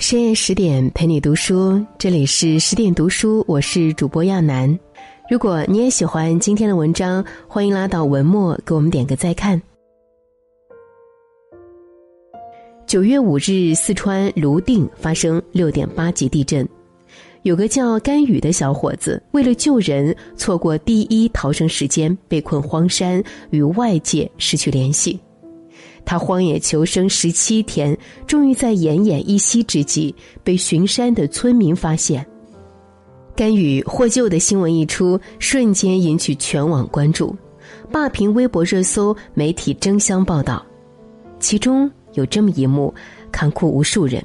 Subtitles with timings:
[0.00, 4.76] 深夜十点陪你读书，这里是十点读书，我是主播亚楠。
[5.30, 9.60] 如果你也喜欢今天的文章，欢迎拉到文末给我们点个再看。
[12.86, 16.66] 九月五日，四川泸定发生六点八级地震，
[17.42, 25.20] 有个叫甘雨的小伙子，为了救人，错过第一逃生时间，被困荒山，与外界失去联系。
[26.04, 27.96] 他荒野求生十七天，
[28.26, 30.12] 终于在奄奄一息之际
[30.42, 32.26] 被巡山的村民发现。
[33.36, 37.36] 甘雨获救的新闻一出，瞬间引起全网关注，
[37.92, 40.66] 霸屏微博热搜，媒体争相报道。
[41.38, 42.92] 其中有这么一幕，
[43.30, 44.20] 看哭无数人。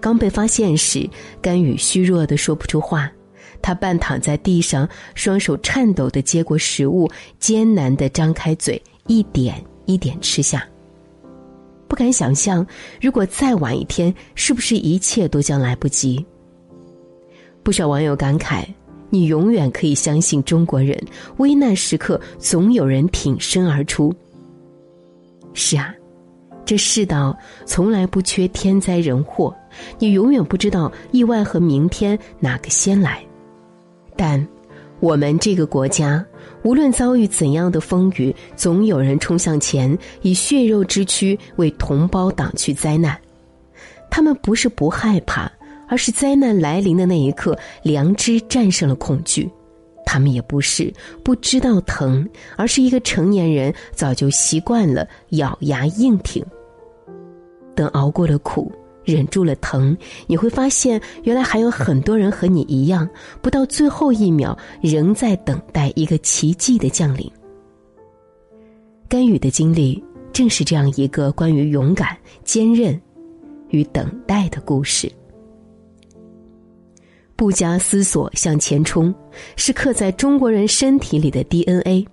[0.00, 1.08] 刚被发现时，
[1.40, 3.08] 甘雨虚弱的说不出话，
[3.62, 9.54] 他半躺在地上，双手颤抖的接过食物，艰难的张开嘴，一点。
[9.86, 10.64] 一点吃下。
[11.92, 12.66] 不敢想象，
[13.02, 16.24] 如果再晚一天，是不是一切都将来不及？
[17.62, 18.64] 不少网友感慨
[19.12, 20.98] ：“你永远可以相信中国人，
[21.36, 24.10] 危难时刻总有人挺身而出。”
[25.52, 25.94] 是啊，
[26.64, 29.54] 这世道从来不缺天灾人祸，
[29.98, 33.22] 你永远不知道意外和明天哪个先来。
[34.16, 34.42] 但，
[35.02, 36.24] 我们这个国家。
[36.62, 43.18] 无论遭遇怎样的风雨，总有人冲向前，以血肉之躯为同胞挡去灾难。
[44.08, 45.50] 他们不是不害怕，
[45.88, 49.50] 而是灾难来临的那一刻，良知战胜了恐惧。
[50.06, 50.92] 他们也不是
[51.24, 56.44] 不知道疼，而是一个成年人早就习惯了咬牙硬挺。
[57.74, 58.70] 等熬过了苦。
[59.04, 63.08] 忍住了疼，你会发现，原来还有很多人和你一样，
[63.40, 67.30] 不到最后一秒，仍在等待一个奇迹的降临。
[69.08, 72.98] 甘雨的经历，正是这样一个关于勇敢、坚韧
[73.70, 75.10] 与等待的故事。
[77.34, 79.12] 不加思索向前冲，
[79.56, 82.06] 是刻在中国人身体里的 DNA。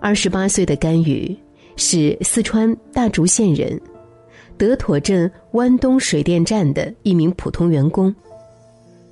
[0.00, 1.36] 二十八岁的甘雨
[1.76, 3.78] 是四川大竹县人。
[4.58, 8.14] 德妥镇湾东水电站的一名普通员工。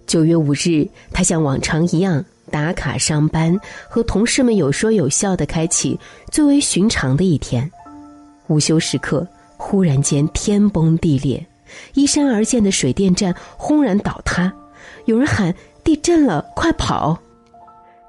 [0.07, 5.99] 九月五日，他像往常一样打卡上班，和同事们有说有笑的开启
[6.31, 7.71] 最为寻常的一天。
[8.49, 11.45] 午休时刻，忽然间天崩地裂，
[11.95, 14.53] 依山而建的水电站轰然倒塌，
[15.07, 17.19] 有人喊地震了，快跑！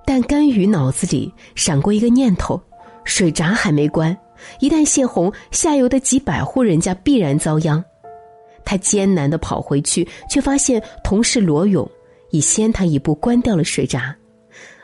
[0.06, 2.62] 但甘雨脑子里闪过一个念头：
[3.06, 4.16] 水闸还没关。
[4.60, 7.84] 一旦泄洪，下游的几百户人家必然遭殃。
[8.64, 11.90] 他艰难的跑回去，却发现同事罗勇
[12.32, 14.16] 已先他一步关掉了水闸。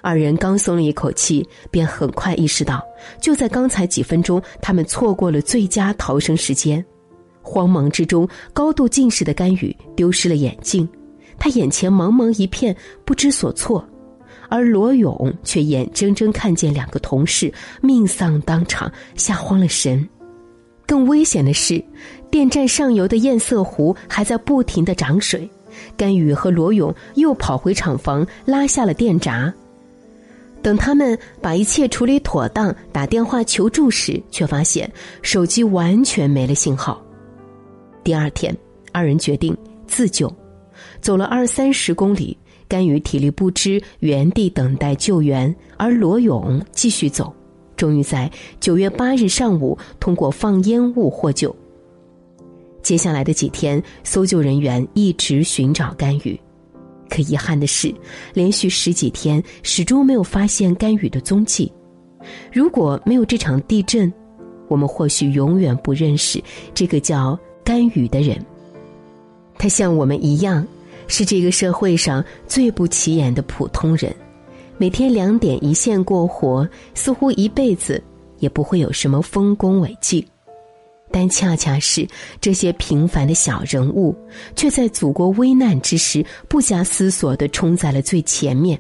[0.04, 2.84] 二人刚松了一口气，便很快意识到，
[3.20, 6.84] 就在刚才几分钟，他们错过了最佳逃生时间。
[7.42, 10.88] 慌忙之中，高度近视的甘雨丢失了眼镜，
[11.40, 13.88] 他眼前茫茫一片，不知所措。
[14.52, 17.52] 而罗勇却眼睁睁看见两个同事
[17.82, 20.06] 命丧当场，吓慌了神。
[20.86, 21.82] 更危险的是，
[22.30, 25.50] 电站上游的堰塞湖还在不停的涨水。
[25.96, 29.52] 甘雨和罗勇又跑回厂房，拉下了电闸。
[30.62, 34.92] 等他们把一切处理妥当，打电话求助时，却发现
[35.22, 37.02] 手机完全没了信号。
[38.04, 38.54] 第二天，
[38.92, 39.58] 二人决定
[39.88, 40.30] 自救，
[41.00, 42.38] 走了二三十公里。
[42.72, 47.36] 甘雨体力不支，原地等待救援，而罗勇继续走，
[47.76, 51.54] 终于在九月八日上午通过放烟雾获救。
[52.82, 56.40] 接下来的几天，搜救人员一直寻找甘雨，
[57.10, 57.94] 可遗憾的是，
[58.34, 61.70] 连续十几天始终没有发现甘雨的踪迹。
[62.54, 64.10] 如果没有这场地震，
[64.70, 66.42] 我们或许永远不认识
[66.74, 68.42] 这个叫甘雨的人。
[69.58, 70.66] 他像我们一样。
[71.12, 74.16] 是这个社会上最不起眼的普通人，
[74.78, 78.02] 每天两点一线过活，似乎一辈子
[78.40, 80.26] 也不会有什么丰功伟绩。
[81.12, 82.08] 但恰恰是
[82.40, 84.16] 这些平凡的小人物，
[84.56, 88.80] 却在祖国危难之时不加思索的冲在了最前面。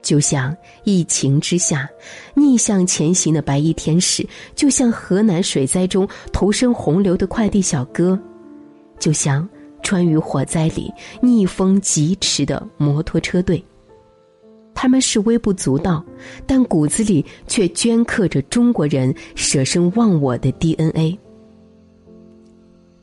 [0.00, 1.90] 就像疫情之下
[2.34, 4.24] 逆向前行的白衣天使，
[4.54, 8.16] 就像河南水灾中投身洪流的快递小哥，
[9.00, 9.48] 就像。
[9.84, 13.62] 川渝火灾里逆风疾驰的摩托车队，
[14.74, 16.02] 他们是微不足道，
[16.46, 21.16] 但骨子里却镌刻着中国人舍身忘我的 DNA。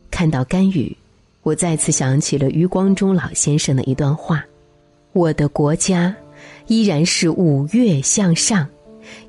[0.09, 0.97] 看到甘雨，
[1.43, 4.43] 我再次想起了余光中老先生的一段话
[5.13, 6.13] ：“我的国家
[6.67, 8.67] 依然是五岳向上，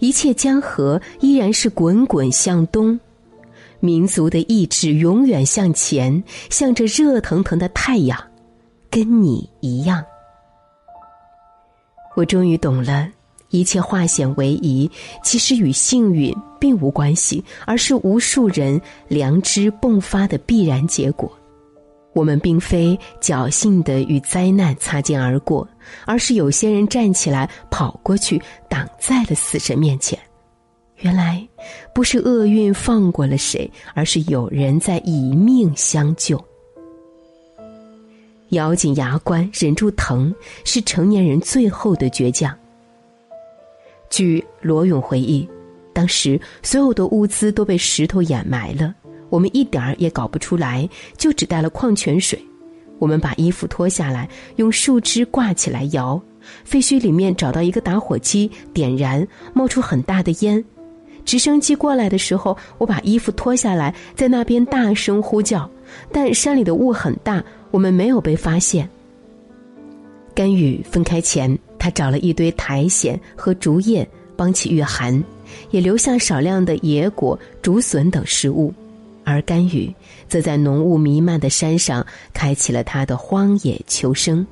[0.00, 2.98] 一切江河依然是滚滚向东，
[3.82, 8.16] 民族的意志永远向前，向着热腾腾的太阳，
[8.88, 10.04] 跟你一样。
[12.14, 13.08] 我终于懂了，
[13.50, 14.88] 一切化险为夷，
[15.24, 21.28] 其实与幸运并无关系，而是无数人良知迸发的必然结果。
[22.14, 25.66] 我们并非侥幸的与灾难擦肩而过，
[26.04, 30.16] 而是有些人站起来跑过去，挡在了死神面前。
[31.02, 31.46] 原来，
[31.92, 36.42] 不是厄运放过了谁，而是有人在以命相救。
[38.50, 40.32] 咬紧牙关，忍住疼，
[40.64, 42.56] 是成年人最后的倔强。
[44.10, 45.48] 据罗勇回忆，
[45.92, 48.94] 当时所有的物资都被石头掩埋了。
[49.28, 52.40] 我们一点儿也搞不出来，就只带了矿泉水。
[52.98, 56.22] 我们把衣服脱下来，用树枝挂起来摇。
[56.64, 60.62] 废墟里面找到一个打火机，点燃，冒出很大的烟。
[61.24, 65.68] 直升机过来的时候，我把衣服脱下来，在那边大声呼叫。
[66.10, 68.88] 但山里的雾很大，我们没有被发现。
[70.34, 75.22] 甘雨分开前，他找了一堆苔藓和竹叶帮其御寒，
[75.70, 78.72] 也留下少量的野果、竹笋等食物。
[79.24, 79.94] 而甘雨
[80.28, 84.44] 则在浓雾弥漫的山上开启了他的荒野求生。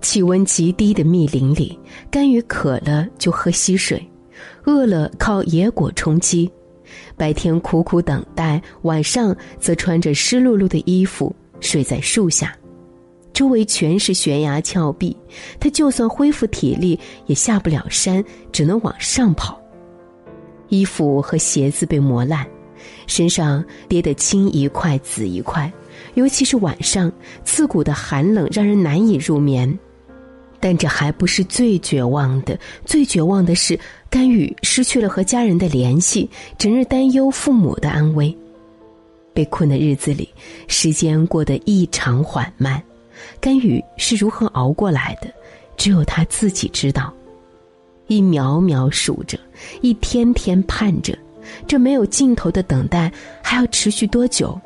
[0.00, 1.78] 气温极低的密林里，
[2.10, 4.04] 甘雨渴了就喝溪水，
[4.64, 6.50] 饿了靠野果充饥。
[7.16, 12.54] 白天苦苦等待，晚上则穿着湿漉漉的衣服睡在树下。
[13.32, 15.16] 周围全是悬崖峭壁，
[15.58, 18.22] 他就算恢复体力也下不了山，
[18.52, 19.58] 只能往上跑。
[20.68, 22.46] 衣服和鞋子被磨烂。
[23.06, 25.72] 身上跌得青一块紫一块，
[26.14, 27.10] 尤其是晚上，
[27.44, 29.78] 刺骨的寒冷让人难以入眠。
[30.58, 33.78] 但这还不是最绝望的，最绝望的是
[34.12, 36.28] 甘雨失去了和家人的联系，
[36.58, 38.36] 整日担忧父母的安危。
[39.32, 40.28] 被困的日子里，
[40.68, 42.82] 时间过得异常缓慢。
[43.40, 45.32] 甘雨是如何熬过来的，
[45.78, 47.10] 只有他自己知道。
[48.06, 49.38] 一秒秒数着，
[49.80, 51.16] 一天天盼着。
[51.66, 53.10] 这没有尽头的等待
[53.42, 54.60] 还要持续多久？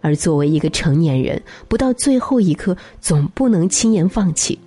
[0.00, 4.58] 而作为一个成年人，不到最后一刻，总不能轻言放弃。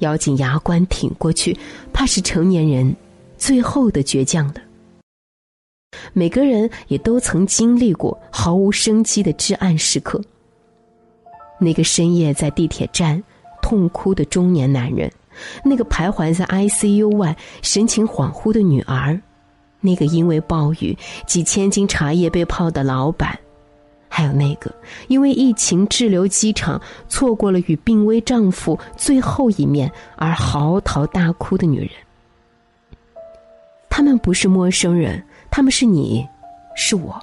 [0.00, 1.56] 咬紧牙关挺过去，
[1.92, 2.94] 怕是成年人
[3.38, 4.54] 最后的倔强了。
[6.12, 10.20] 每个人也都曾经历过毫无生机的至暗时刻。
[11.60, 13.22] 那个深夜在地铁站
[13.62, 15.10] 痛哭的中年男人，
[15.64, 19.18] 那个徘徊在 ICU 外神情恍惚的女儿。
[19.80, 20.96] 那个因为暴雨
[21.26, 23.38] 几千斤茶叶被泡的老板，
[24.16, 24.72] 还有那个
[25.08, 31.90] 因为疫情滞留机场错过了与病危丈夫最后一面而嚎啕大哭的女人，
[33.90, 35.20] 他们不是陌生人，
[35.50, 36.24] 他们是你，
[36.76, 37.20] 是我，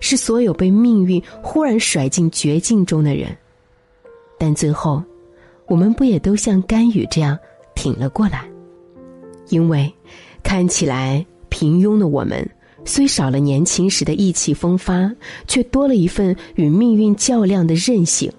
[0.00, 3.36] 是所有被命运忽然甩进绝境中的人。
[4.38, 5.02] 但最后，
[5.66, 7.36] 我们不也都像甘雨这样
[7.74, 8.44] 挺了过来？
[9.48, 9.92] 因为
[10.44, 11.26] 看起来。
[11.52, 12.48] 平庸的我们，
[12.84, 15.10] 虽少了年轻时的意气风发，
[15.46, 18.30] 却多了一份与命运较量的韧性。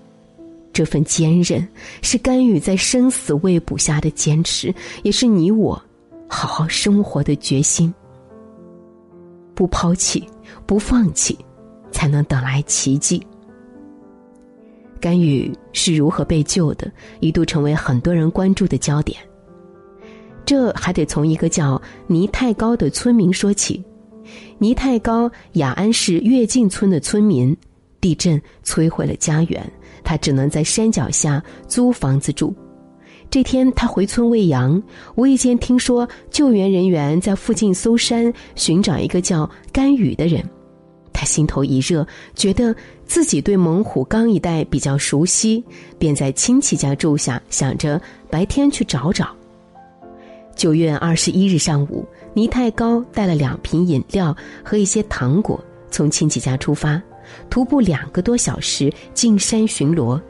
[0.74, 1.68] 这份坚韧，
[2.02, 4.74] 是甘雨在生死未卜下的坚持，
[5.04, 5.82] 也是你我
[6.28, 7.94] 好好生活的决心。
[9.54, 10.26] 不抛弃，
[10.66, 11.38] 不放弃，
[11.92, 13.22] 才能等来奇迹。
[15.00, 19.20] 甘雨是如何被救的，一度成为很多人关注的焦点。
[20.46, 23.84] 这还得从一个叫倪太高的村民说起。
[24.58, 27.56] 倪太高，雅安市跃进村的村民，
[28.00, 29.72] 地震摧毁了家园，
[30.04, 32.54] 他只能在山脚下租房子住。
[33.30, 34.82] 这天，他回村喂羊，
[35.16, 40.44] 无意间听说救援人员在附近搜山寻找一个叫甘雨的人，
[41.14, 42.76] 他心头一热，觉得
[43.06, 45.64] 自己对猛虎岗一带比较熟悉，
[45.98, 49.34] 便在亲戚家住下，想着白天去找找。
[50.62, 57.02] 九月二十一日上午，倪太高带了两瓶饮料和一些糖果，从亲戚家出发，
[57.50, 60.22] 徒步两个多小时进山巡逻。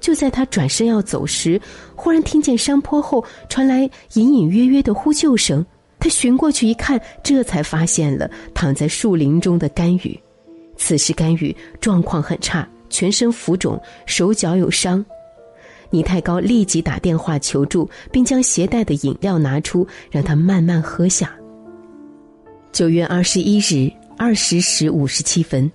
[0.00, 1.60] 就在他转身要走时，
[1.94, 5.64] 忽然听见山坡后传来隐隐约约的呼救声。
[6.00, 10.20] 他寻过去一看，这才发现了躺在树林中的甘雨。
[10.76, 15.06] 此时甘雨状况很差，全身浮肿，手脚有伤。
[15.90, 21.34] 倪太高立即打电话求助，并将携带的饮料拿出，让他慢慢喝下。
[22.72, 25.70] 九月二十一日二十时五十七分，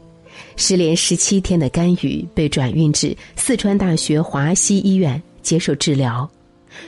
[0.55, 6.29] 失联十七天的甘雨被转运至四川大学华西医院接受治疗。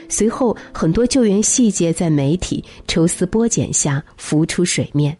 [0.08, 5.16] 随后，很多救援细节在媒体抽丝剥茧下浮出水面。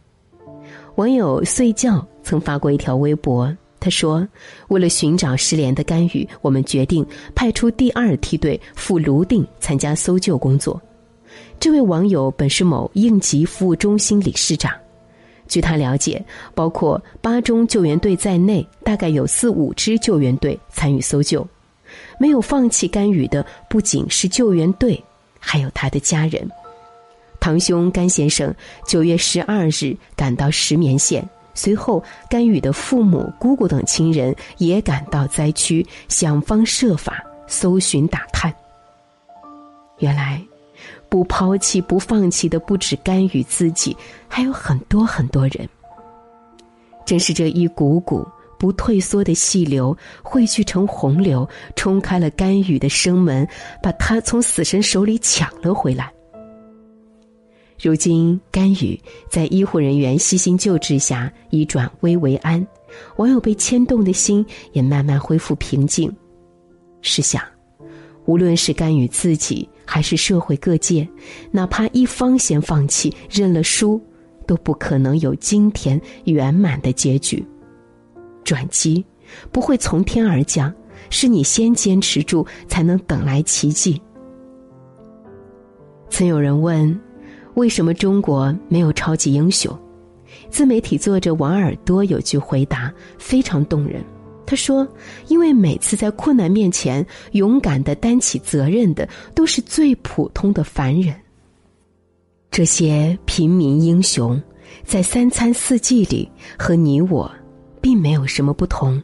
[0.96, 3.54] 网友睡觉曾发过一条微博，
[3.86, 4.26] 他说
[4.66, 10.82] ：“为了寻找失联的甘雨，我们决定派出第二梯队赴泸定参加搜救工作。”
[11.60, 14.72] 这位网友本是某应急服务中心理事长。
[15.46, 16.20] 据他了解，
[16.52, 21.46] 包括八中救援队在内，大概有四五支救援队参与搜救。
[22.18, 25.00] 没有放弃甘雨的，不仅是救援队，
[25.38, 26.50] 还有他的家人。
[27.38, 28.52] 堂兄甘先生
[28.84, 31.24] 九月十二日赶到石棉县，
[31.56, 38.54] 随后甘雨的父母、姑姑等亲人也赶到灾区，想方设法搜寻打探。
[39.98, 40.40] 原来，
[41.08, 43.96] 不抛弃、不放弃的不止甘雨自己，
[44.28, 45.68] 还有很多很多人。
[47.04, 48.26] 正是这一股股
[48.58, 53.48] 不退缩的细流汇聚成洪流，冲开了甘雨的生门，
[53.82, 56.12] 把他从死神手里抢了回来。
[57.78, 62.66] 如今，甘雨在医护人员悉心救治下已转危为安，
[63.16, 66.10] 网友被牵动的心也慢慢恢复平静。
[67.02, 67.42] 试想，
[68.24, 71.06] 无论是甘雨自己，还是社会各界，
[71.50, 74.00] 哪怕一方先放弃、认了输，
[74.46, 77.44] 都不可能有今天圆满的结局。
[78.42, 79.04] 转机
[79.52, 80.72] 不会从天而降，
[81.10, 84.00] 是你先坚持住，才能等来奇迹。
[86.08, 86.98] 曾有人问。
[87.56, 89.74] 为什么中国没有超级英雄？
[90.50, 94.04] 自媒体作者王耳朵有句回答非常动人。
[94.44, 94.86] 他说
[95.28, 101.14] ：“因为每次在困难面前勇敢的担起责任的，都是最普通的凡人。
[102.50, 104.40] 这些平民英雄，
[104.84, 107.30] 在三餐四季里和你我，
[107.80, 109.02] 并没有什么不同，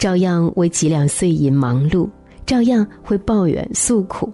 [0.00, 2.10] 照样为几两碎银忙碌，
[2.44, 4.32] 照样会抱怨诉苦，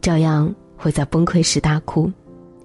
[0.00, 2.08] 照样会在崩溃时大哭。”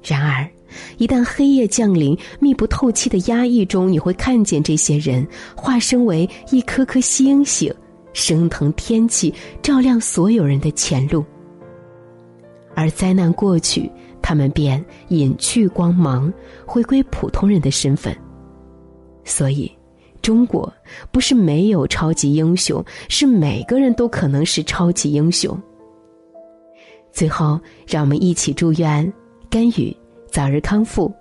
[0.02, 0.50] 然而，
[0.98, 7.74] 一旦黑夜降临，密不透气的压抑中，你会看见这些人化身为一颗颗星星，
[8.14, 11.24] 升腾天际，照亮所有人的前路。
[12.76, 13.92] 而灾难过去，
[14.22, 16.32] 他们便隐去光芒，
[16.66, 18.16] 回归普通人的身份。
[19.26, 19.70] 所以，
[20.22, 20.72] 中国
[21.12, 25.60] 不是没有超级英雄，是每个人都可能是超级英雄。
[27.12, 29.12] 最后，让我们一起祝愿。
[29.50, 29.96] 甘雨
[30.30, 31.12] 早日康复，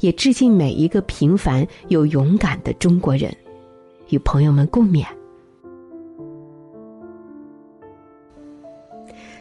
[0.00, 3.34] 也致敬每一个平凡又勇敢的中国人，
[4.10, 5.06] 与朋友们共勉。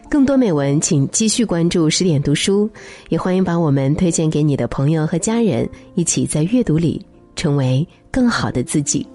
[0.09, 2.69] 更多美文，请继续关注十点读书，
[3.09, 9.05] 也欢迎把我们推荐给你的朋友和家人，一起在阅读里成为更好的自己。